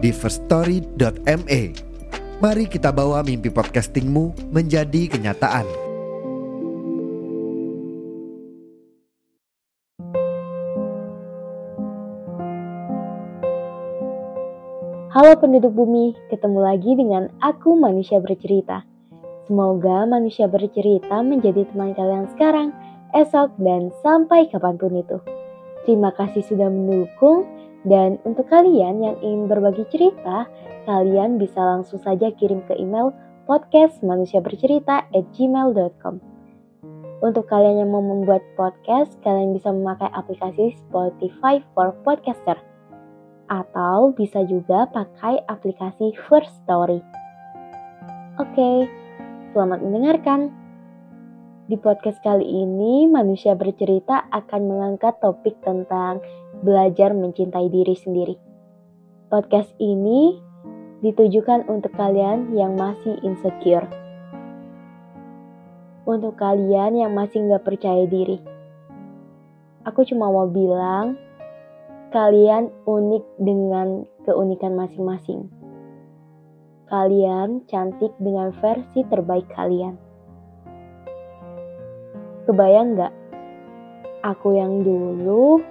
[0.00, 1.62] di firststory.me.
[2.40, 5.68] Mari kita bawa mimpi podcastingmu menjadi kenyataan.
[15.10, 18.88] Halo penduduk bumi, ketemu lagi dengan aku manusia bercerita.
[19.44, 22.72] Semoga manusia bercerita menjadi teman kalian sekarang,
[23.12, 25.18] esok, dan sampai kapan pun itu.
[25.84, 27.44] Terima kasih sudah mendukung
[27.88, 30.44] dan untuk kalian yang ingin berbagi cerita,
[30.84, 33.16] kalian bisa langsung saja kirim ke email
[33.48, 36.14] podcastmanusiabercerita@gmail.com.
[37.20, 42.56] Untuk kalian yang mau membuat podcast, kalian bisa memakai aplikasi Spotify for Podcaster
[43.50, 47.00] atau bisa juga pakai aplikasi First Story.
[48.40, 48.88] Oke,
[49.52, 50.40] selamat mendengarkan.
[51.68, 56.18] Di podcast kali ini, manusia bercerita akan mengangkat topik tentang
[56.60, 58.36] belajar mencintai diri sendiri.
[59.32, 60.40] Podcast ini
[61.00, 63.86] ditujukan untuk kalian yang masih insecure.
[66.04, 68.40] Untuk kalian yang masih nggak percaya diri.
[69.88, 71.16] Aku cuma mau bilang,
[72.12, 75.48] kalian unik dengan keunikan masing-masing.
[76.90, 80.10] Kalian cantik dengan versi terbaik kalian
[82.50, 83.14] Kebayang nggak?
[84.26, 85.62] Aku yang dulu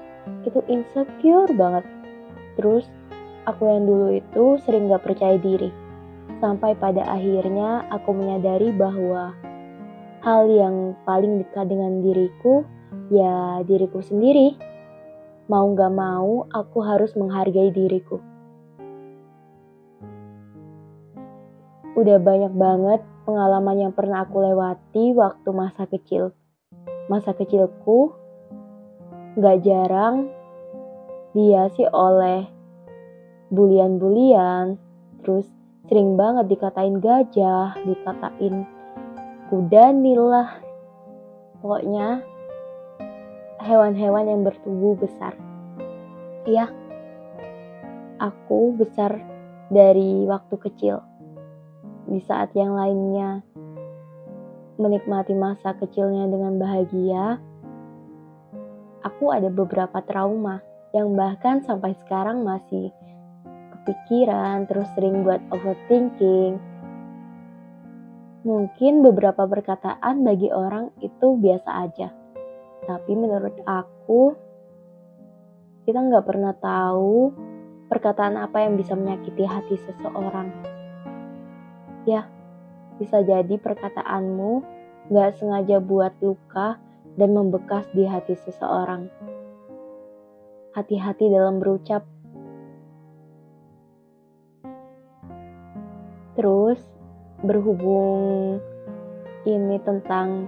[0.43, 1.85] itu insecure banget.
[2.55, 2.85] Terus
[3.47, 5.71] aku yang dulu itu sering gak percaya diri.
[6.39, 9.35] Sampai pada akhirnya aku menyadari bahwa
[10.23, 12.63] hal yang paling dekat dengan diriku
[13.11, 14.55] ya diriku sendiri.
[15.49, 18.21] Mau gak mau aku harus menghargai diriku.
[21.97, 26.31] Udah banyak banget pengalaman yang pernah aku lewati waktu masa kecil
[27.09, 28.13] masa kecilku
[29.37, 30.31] gak jarang
[31.37, 32.49] dihiasi oleh
[33.53, 34.77] bulian-bulian,
[35.21, 35.45] terus
[35.89, 38.65] sering banget dikatain gajah, dikatain
[39.49, 40.49] kuda nilah,
[41.61, 42.21] pokoknya
[43.61, 45.33] hewan-hewan yang bertubuh besar.
[46.45, 46.69] Iya,
[48.21, 49.17] aku besar
[49.69, 51.01] dari waktu kecil.
[52.09, 53.45] Di saat yang lainnya
[54.79, 57.41] menikmati masa kecilnya dengan bahagia,
[59.03, 60.59] aku ada beberapa trauma
[60.95, 62.89] yang bahkan sampai sekarang masih
[63.79, 66.57] kepikiran, terus sering buat overthinking.
[68.43, 72.09] Mungkin beberapa perkataan bagi orang itu biasa aja,
[72.87, 74.33] tapi menurut aku,
[75.83, 77.35] kita nggak pernah tahu
[77.91, 80.49] perkataan apa yang bisa menyakiti hati seseorang.
[82.07, 82.29] Ya,
[83.01, 84.63] bisa jadi perkataanmu
[85.09, 86.77] gak sengaja buat luka
[87.19, 89.11] dan membekas di hati seseorang.
[90.71, 92.07] Hati-hati dalam berucap.
[96.39, 96.79] Terus,
[97.43, 98.63] berhubung
[99.43, 100.47] ini tentang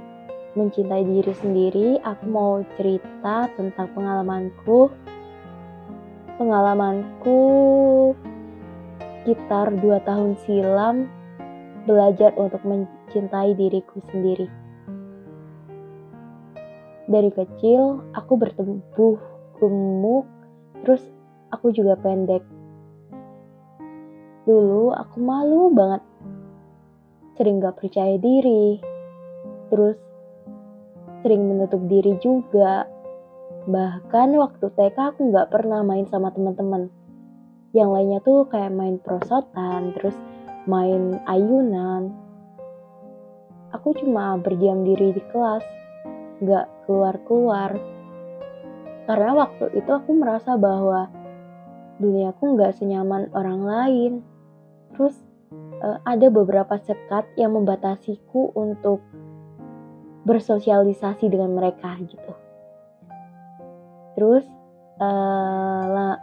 [0.55, 4.87] mencintai diri sendiri, aku mau cerita tentang pengalamanku.
[6.39, 7.39] Pengalamanku
[9.21, 10.95] sekitar 2 tahun silam
[11.85, 14.47] belajar untuk mencintai diriku sendiri.
[17.11, 19.19] Dari kecil, aku bertumbuh
[19.59, 20.23] gemuk,
[20.79, 21.03] terus
[21.51, 22.39] aku juga pendek.
[24.47, 25.99] Dulu aku malu banget,
[27.35, 28.79] sering gak percaya diri,
[29.67, 29.99] terus
[31.19, 32.87] sering menutup diri juga.
[33.67, 36.87] Bahkan waktu TK aku gak pernah main sama teman-teman.
[37.75, 40.15] Yang lainnya tuh kayak main prosotan, terus
[40.63, 42.15] main ayunan.
[43.75, 45.67] Aku cuma berdiam diri di kelas,
[46.47, 47.77] gak keluar-keluar.
[49.09, 51.09] Karena waktu itu aku merasa bahwa
[51.99, 54.11] duniaku gak senyaman orang lain.
[54.95, 55.15] Terus
[55.81, 59.01] uh, ada beberapa sekat yang membatasiku untuk
[60.25, 62.33] bersosialisasi dengan mereka gitu.
[64.15, 64.45] Terus
[65.01, 66.17] uh,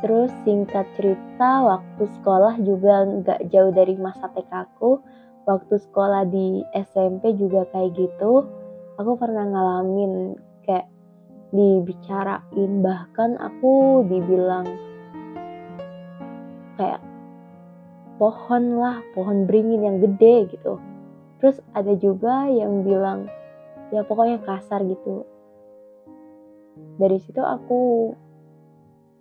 [0.00, 5.02] Terus singkat cerita waktu sekolah juga nggak jauh dari masa TK aku.
[5.44, 8.48] Waktu sekolah di SMP juga kayak gitu.
[9.00, 10.36] Aku pernah ngalamin
[10.68, 10.84] kayak
[11.56, 14.68] dibicarain bahkan aku dibilang
[16.76, 17.00] kayak
[18.20, 20.76] pohon lah, pohon beringin yang gede gitu.
[21.40, 23.24] Terus ada juga yang bilang
[23.88, 25.24] ya pokoknya kasar gitu.
[27.00, 28.12] Dari situ aku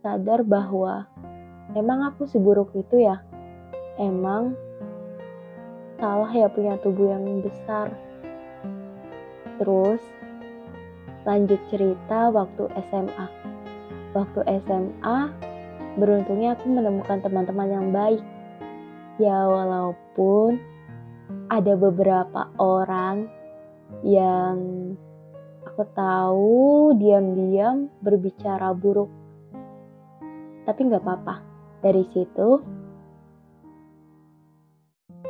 [0.04, 1.08] sadar bahwa
[1.72, 3.24] emang aku seburuk itu ya.
[3.96, 4.60] Emang
[5.96, 8.09] salah ya punya tubuh yang besar.
[9.60, 10.02] Terus
[11.28, 13.28] lanjut cerita waktu SMA.
[14.16, 15.20] Waktu SMA,
[16.00, 18.24] beruntungnya aku menemukan teman-teman yang baik.
[19.20, 20.58] Ya walaupun
[21.52, 23.28] ada beberapa orang
[24.02, 24.56] yang
[25.68, 29.12] aku tahu diam-diam berbicara buruk.
[30.64, 31.36] Tapi nggak apa-apa.
[31.80, 32.50] Dari situ,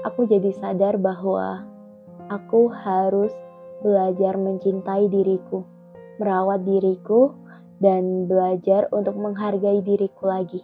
[0.06, 1.66] aku jadi sadar bahwa
[2.30, 3.34] aku harus
[3.80, 5.64] belajar mencintai diriku,
[6.20, 7.32] merawat diriku,
[7.80, 10.62] dan belajar untuk menghargai diriku lagi.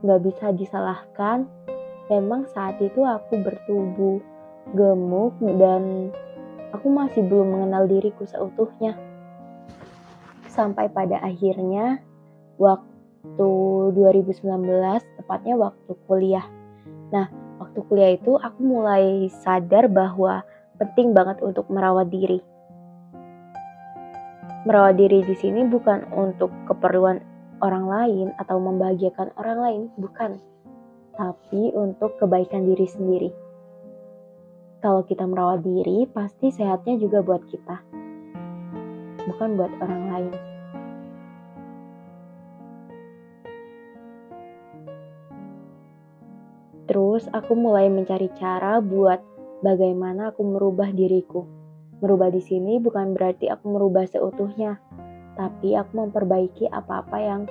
[0.00, 1.44] Gak bisa disalahkan,
[2.08, 4.18] memang saat itu aku bertubuh
[4.72, 6.08] gemuk dan
[6.72, 8.96] aku masih belum mengenal diriku seutuhnya.
[10.48, 12.00] Sampai pada akhirnya,
[12.56, 13.48] waktu
[13.92, 14.40] 2019,
[15.20, 16.46] tepatnya waktu kuliah.
[17.12, 17.28] Nah,
[17.60, 20.40] waktu kuliah itu aku mulai sadar bahwa
[20.80, 22.40] penting banget untuk merawat diri.
[24.64, 27.20] Merawat diri di sini bukan untuk keperluan
[27.60, 30.40] orang lain atau membahagiakan orang lain, bukan.
[31.12, 33.30] Tapi untuk kebaikan diri sendiri.
[34.80, 37.76] Kalau kita merawat diri, pasti sehatnya juga buat kita.
[39.28, 40.49] Bukan buat orang lain.
[46.90, 49.22] Terus aku mulai mencari cara buat
[49.62, 51.46] bagaimana aku merubah diriku.
[52.02, 54.82] Merubah di sini bukan berarti aku merubah seutuhnya,
[55.38, 57.46] tapi aku memperbaiki apa-apa yang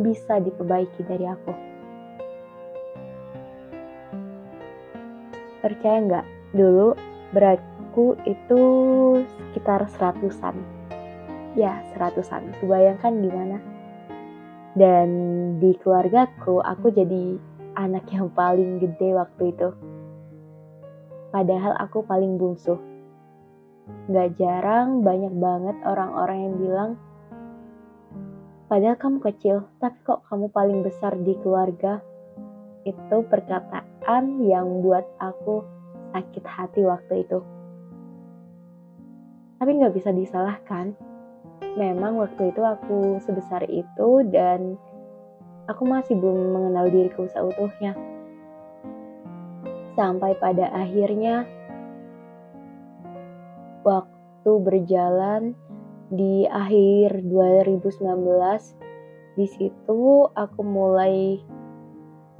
[0.00, 1.52] bisa diperbaiki dari aku.
[5.60, 6.26] Percaya nggak?
[6.56, 6.96] Dulu
[7.36, 8.60] beratku itu
[9.28, 10.56] sekitar seratusan.
[11.52, 12.56] Ya, seratusan.
[12.64, 13.60] Kebayangkan gimana?
[14.72, 15.08] Dan
[15.60, 19.68] di keluargaku, aku jadi anak yang paling gede waktu itu.
[21.34, 22.78] Padahal aku paling bungsu.
[24.08, 26.90] Gak jarang banyak banget orang-orang yang bilang,
[28.70, 32.00] padahal kamu kecil, tapi kok kamu paling besar di keluarga.
[32.86, 35.66] Itu perkataan yang buat aku
[36.14, 37.42] sakit hati waktu itu.
[39.58, 40.94] Tapi gak bisa disalahkan.
[41.74, 44.78] Memang waktu itu aku sebesar itu dan
[45.68, 47.96] aku masih belum mengenal diriku seutuhnya.
[49.94, 51.46] Sampai pada akhirnya
[53.86, 55.54] waktu berjalan
[56.12, 57.94] di akhir 2019
[59.34, 61.40] di situ aku mulai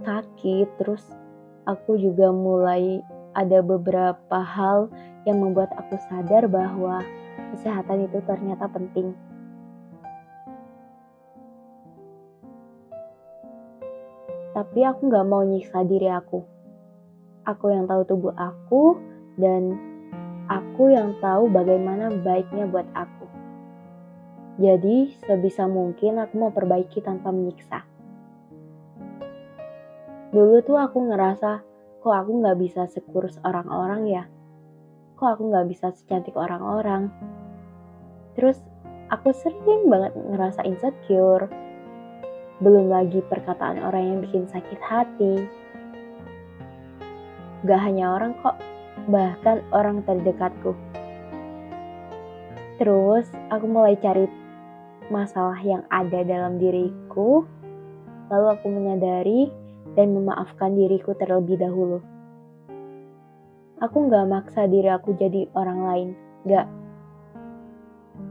[0.04, 1.02] sakit terus
[1.64, 3.00] aku juga mulai
[3.34, 4.92] ada beberapa hal
[5.26, 7.02] yang membuat aku sadar bahwa
[7.56, 9.16] kesehatan itu ternyata penting.
[14.54, 16.46] Tapi aku gak mau nyiksa diri aku.
[17.42, 18.96] Aku yang tahu tubuh aku
[19.34, 19.74] dan
[20.46, 23.26] aku yang tahu bagaimana baiknya buat aku.
[24.62, 27.82] Jadi sebisa mungkin aku mau perbaiki tanpa menyiksa.
[30.30, 31.66] Dulu tuh aku ngerasa
[31.98, 34.24] kok aku gak bisa sekurus orang-orang ya.
[35.18, 37.10] Kok aku gak bisa secantik orang-orang.
[38.38, 38.62] Terus
[39.10, 41.50] aku sering banget ngerasa insecure,
[42.62, 45.34] belum lagi perkataan orang yang bikin sakit hati.
[47.66, 48.54] Gak hanya orang kok,
[49.10, 50.76] bahkan orang terdekatku.
[52.78, 54.28] Terus aku mulai cari
[55.10, 57.42] masalah yang ada dalam diriku,
[58.30, 59.50] lalu aku menyadari
[59.98, 62.02] dan memaafkan diriku terlebih dahulu.
[63.82, 66.08] Aku gak maksa diri aku jadi orang lain,
[66.46, 66.66] gak.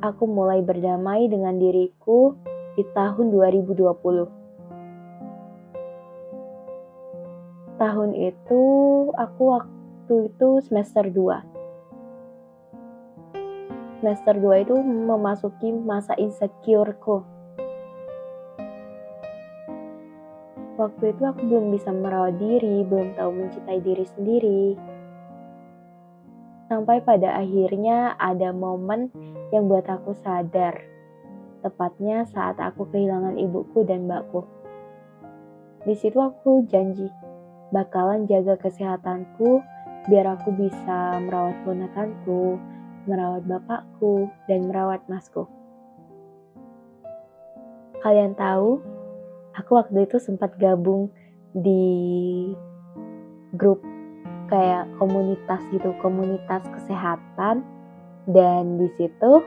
[0.04, 2.36] Aku mulai berdamai dengan diriku
[2.74, 4.26] di tahun 2020.
[7.78, 8.64] Tahun itu
[9.14, 14.02] aku waktu itu semester 2.
[14.02, 17.22] Semester 2 itu memasuki masa insecureku.
[20.74, 24.74] Waktu itu aku belum bisa merawat diri, belum tahu mencintai diri sendiri.
[26.66, 29.14] Sampai pada akhirnya ada momen
[29.54, 30.93] yang buat aku sadar
[31.64, 34.44] tepatnya saat aku kehilangan ibuku dan mbakku.
[35.88, 37.08] Di situ aku janji
[37.72, 39.64] bakalan jaga kesehatanku
[40.12, 42.60] biar aku bisa merawat ponakanku,
[43.08, 45.48] merawat bapakku, dan merawat masku.
[48.04, 48.84] Kalian tahu,
[49.56, 51.08] aku waktu itu sempat gabung
[51.56, 52.52] di
[53.56, 53.80] grup
[54.52, 57.64] kayak komunitas gitu, komunitas kesehatan
[58.28, 59.40] dan di situ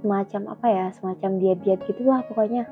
[0.00, 2.64] semacam apa ya, semacam diet-diet gitulah pokoknya.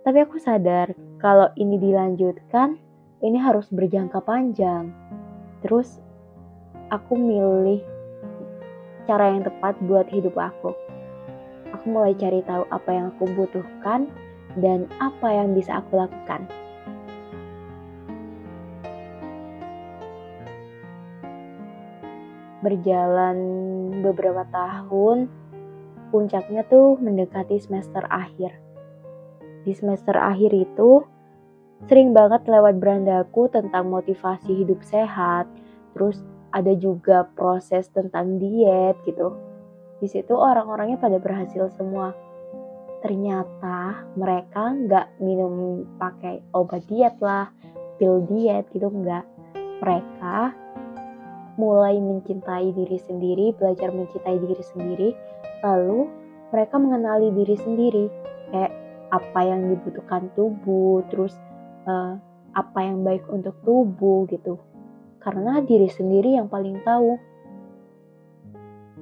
[0.00, 2.80] Tapi aku sadar kalau ini dilanjutkan,
[3.20, 4.90] ini harus berjangka panjang.
[5.60, 6.00] Terus
[6.90, 7.84] aku milih
[9.04, 10.72] cara yang tepat buat hidup aku.
[11.76, 14.10] Aku mulai cari tahu apa yang aku butuhkan
[14.58, 16.48] dan apa yang bisa aku lakukan.
[22.60, 23.36] Berjalan
[24.04, 25.28] beberapa tahun,
[26.12, 28.52] puncaknya tuh mendekati semester akhir.
[29.64, 31.04] Di semester akhir itu,
[31.88, 35.48] sering banget lewat berandaku tentang motivasi hidup sehat,
[35.96, 39.32] terus ada juga proses tentang diet gitu.
[40.00, 42.12] Di situ orang-orangnya pada berhasil semua
[43.00, 47.48] ternyata mereka nggak minum pakai obat diet lah,
[47.96, 49.24] pil diet gitu nggak.
[49.80, 50.36] Mereka
[51.60, 55.08] mulai mencintai diri sendiri, belajar mencintai diri sendiri,
[55.60, 56.08] lalu
[56.48, 58.04] mereka mengenali diri sendiri,
[58.48, 58.72] kayak
[59.12, 61.36] apa yang dibutuhkan tubuh, terus
[61.84, 62.16] uh,
[62.56, 64.56] apa yang baik untuk tubuh gitu.
[65.20, 67.20] Karena diri sendiri yang paling tahu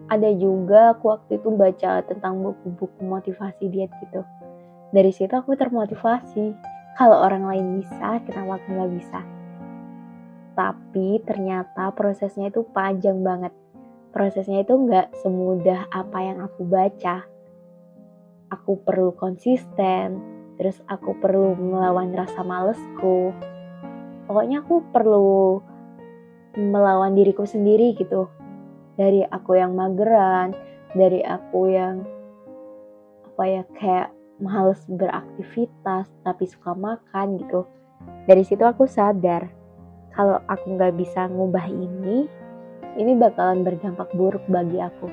[0.09, 4.25] ada juga aku waktu itu baca tentang buku-buku motivasi diet gitu.
[4.91, 6.57] Dari situ aku termotivasi.
[6.97, 9.38] Kalau orang lain bisa, kenapa aku nggak bisa?
[10.59, 13.55] Tapi ternyata prosesnya itu panjang banget.
[14.11, 17.23] Prosesnya itu nggak semudah apa yang aku baca.
[18.51, 20.19] Aku perlu konsisten,
[20.59, 23.31] terus aku perlu melawan rasa malesku.
[24.27, 25.63] Pokoknya aku perlu
[26.59, 28.27] melawan diriku sendiri gitu
[28.99, 30.59] dari aku yang mageran,
[30.91, 32.03] dari aku yang
[33.31, 34.11] apa ya kayak
[34.43, 37.63] males beraktivitas tapi suka makan gitu.
[38.27, 39.58] Dari situ aku sadar
[40.19, 42.27] kalau aku nggak bisa ngubah ini,
[42.99, 45.07] ini bakalan berdampak buruk bagi aku.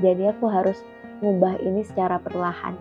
[0.00, 0.80] Jadi aku harus
[1.20, 2.80] ngubah ini secara perlahan.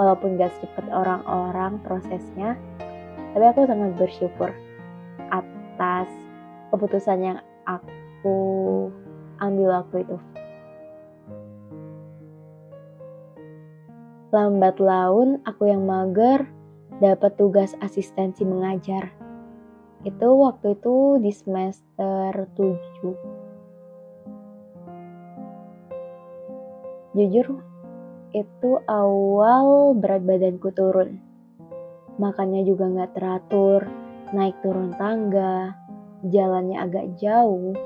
[0.00, 2.56] Walaupun gak secepat orang-orang prosesnya,
[3.36, 4.48] tapi aku sangat bersyukur
[5.28, 6.08] atas
[6.72, 7.38] keputusan yang
[7.68, 8.88] aku
[9.44, 10.16] ambil waktu itu.
[14.32, 16.48] Lambat laun, aku yang mager
[17.04, 19.21] dapat tugas asistensi mengajar.
[20.02, 23.16] Itu waktu itu di semester 7.
[27.12, 27.48] Jujur,
[28.32, 31.20] itu awal berat badanku turun.
[32.18, 33.86] Makannya juga nggak teratur,
[34.32, 35.76] naik turun tangga,
[36.24, 37.76] jalannya agak jauh,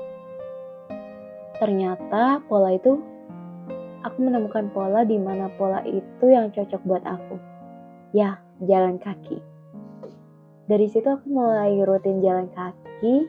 [1.57, 3.01] Ternyata pola itu
[4.05, 7.35] aku menemukan pola di mana pola itu yang cocok buat aku.
[8.13, 9.41] Ya, jalan kaki.
[10.67, 13.23] Dari situ aku mulai rutin jalan kaki.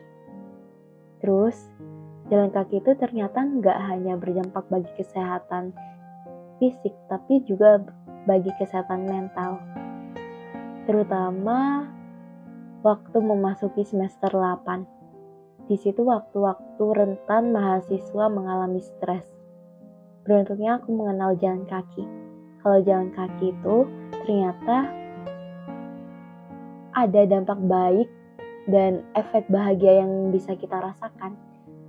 [1.23, 1.55] Terus,
[2.27, 5.71] jalan kaki itu ternyata nggak hanya berdampak bagi kesehatan
[6.59, 7.79] fisik, tapi juga
[8.27, 9.63] bagi kesehatan mental.
[10.83, 11.87] Terutama
[12.83, 19.31] waktu memasuki semester 8 di situ waktu-waktu rentan mahasiswa mengalami stres.
[20.27, 22.03] Beruntungnya aku mengenal jalan kaki.
[22.59, 24.98] Kalau jalan kaki itu ternyata
[27.05, 28.09] ada dampak baik
[28.67, 31.39] dan efek bahagia yang bisa kita rasakan.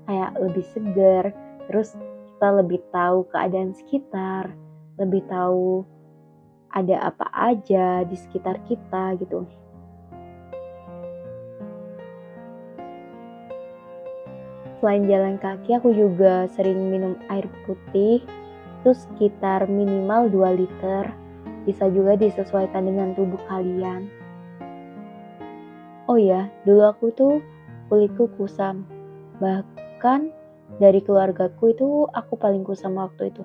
[0.07, 1.25] Kayak lebih segar,
[1.67, 1.95] terus
[2.35, 4.55] kita lebih tahu keadaan sekitar,
[4.97, 5.83] lebih tahu
[6.71, 9.47] ada apa aja di sekitar kita gitu.
[14.81, 18.25] Selain jalan kaki, aku juga sering minum air putih,
[18.81, 21.05] itu sekitar minimal 2 liter.
[21.69, 24.09] Bisa juga disesuaikan dengan tubuh kalian.
[26.21, 27.41] Ya, dulu aku tuh
[27.89, 28.85] kulitku kusam.
[29.41, 30.29] Bahkan
[30.77, 33.45] dari keluargaku itu aku paling kusam waktu itu.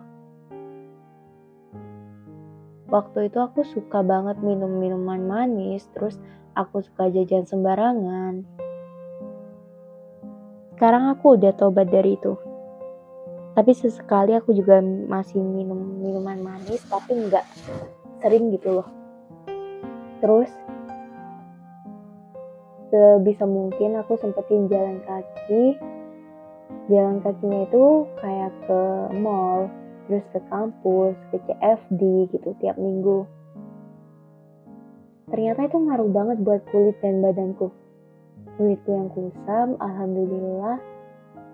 [2.91, 6.19] Waktu itu aku suka banget minum minuman manis, terus
[6.53, 8.43] aku suka jajan sembarangan
[10.75, 12.35] sekarang aku udah tobat dari itu.
[13.55, 17.47] Tapi sesekali aku juga masih minum minuman manis, tapi nggak
[18.19, 18.87] sering gitu loh.
[20.19, 20.51] Terus
[22.95, 25.75] sebisa mungkin aku sempetin jalan kaki.
[26.87, 28.81] Jalan kakinya itu kayak ke
[29.19, 29.67] mall,
[30.07, 33.27] terus ke kampus, ke CFD gitu tiap minggu.
[35.27, 37.73] Ternyata itu ngaruh banget buat kulit dan badanku
[38.55, 40.79] kulitku yang kusam, alhamdulillah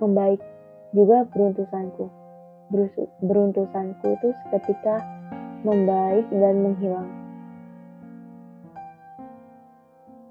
[0.02, 0.42] membaik
[0.94, 2.10] juga beruntusanku.
[3.26, 5.02] Beruntusanku itu seketika
[5.66, 7.21] membaik dan menghilang.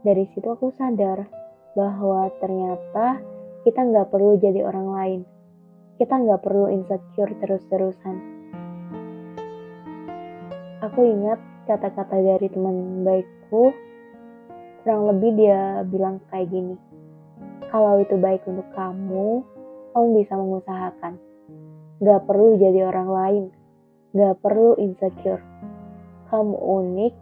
[0.00, 1.28] Dari situ aku sadar
[1.76, 3.20] bahwa ternyata
[3.68, 5.20] kita nggak perlu jadi orang lain.
[6.00, 8.16] Kita nggak perlu insecure terus-terusan.
[10.80, 11.36] Aku ingat
[11.68, 13.76] kata-kata dari teman baikku,
[14.80, 16.80] kurang lebih dia bilang kayak gini.
[17.68, 19.44] Kalau itu baik untuk kamu,
[19.92, 21.20] kamu bisa mengusahakan.
[22.00, 23.44] Gak perlu jadi orang lain,
[24.16, 25.44] gak perlu insecure.
[26.32, 27.14] Kamu unik,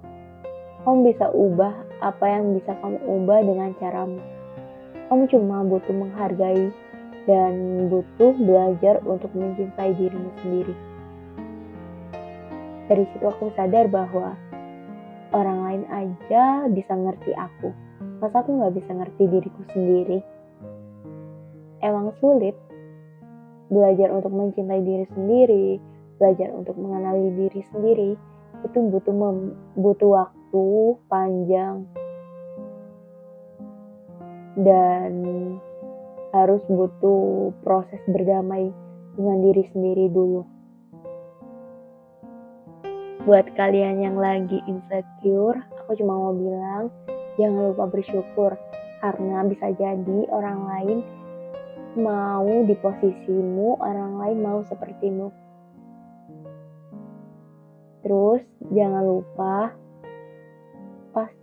[0.87, 4.21] kamu bisa ubah apa yang bisa kamu ubah dengan caramu.
[5.09, 6.71] Kamu cuma butuh menghargai
[7.25, 7.55] dan
[7.93, 10.75] butuh belajar untuk mencintai dirimu sendiri.
[12.89, 14.33] Dari situ aku sadar bahwa
[15.37, 17.69] orang lain aja bisa ngerti aku.
[18.25, 20.19] Masa aku nggak bisa ngerti diriku sendiri?
[21.85, 22.57] Emang sulit
[23.69, 25.67] belajar untuk mencintai diri sendiri,
[26.17, 28.11] belajar untuk mengenali diri sendiri,
[28.65, 29.15] itu butuh
[29.77, 30.38] butuh waktu
[31.09, 31.85] panjang
[34.59, 35.13] dan
[36.33, 38.73] harus butuh proses berdamai
[39.15, 40.43] dengan diri sendiri dulu.
[43.29, 46.89] Buat kalian yang lagi insecure, aku cuma mau bilang
[47.37, 48.57] jangan lupa bersyukur
[49.05, 50.99] karena bisa jadi orang lain
[51.99, 55.29] mau di posisimu, orang lain mau sepertimu.
[58.03, 59.75] Terus jangan lupa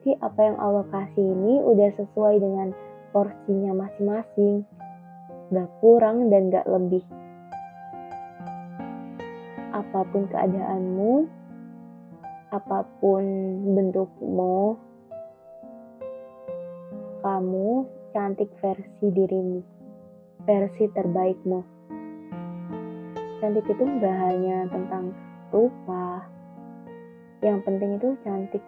[0.06, 2.70] pasti apa yang Allah kasih ini udah sesuai dengan
[3.10, 4.62] porsinya masing-masing,
[5.50, 7.02] gak kurang dan gak lebih.
[9.74, 11.26] Apa pun keadaanmu,
[12.54, 13.26] apa pun
[13.74, 14.78] bentukmu,
[17.26, 19.66] kamu cantik versi dirimu,
[20.46, 21.60] versi terbaikmu.
[23.42, 25.18] Cantik itu gak hanya tentang
[25.50, 26.30] rupa,
[27.42, 28.62] yang penting itu cantik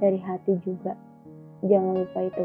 [0.00, 0.96] dari hati juga.
[1.60, 2.44] Jangan lupa itu.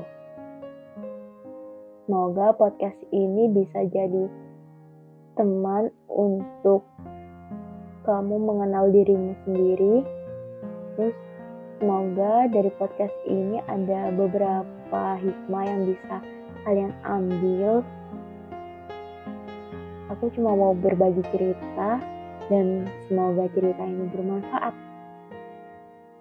[2.05, 4.29] Semoga podcast ini bisa jadi
[5.33, 6.85] teman untuk
[8.05, 10.05] kamu mengenal dirimu sendiri.
[10.93, 11.17] Terus
[11.81, 16.15] semoga dari podcast ini ada beberapa hikmah yang bisa
[16.63, 17.81] kalian ambil.
[20.13, 21.97] Aku cuma mau berbagi cerita
[22.53, 24.94] dan semoga cerita ini bermanfaat.